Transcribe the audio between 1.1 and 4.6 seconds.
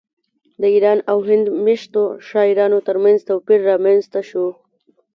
او هند میشتو شاعرانو ترمنځ توپیر رامنځته شو